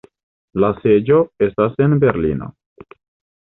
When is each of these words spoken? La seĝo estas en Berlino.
La 0.63 0.69
seĝo 0.77 1.19
estas 1.49 1.77
en 1.87 1.95
Berlino. 2.05 2.49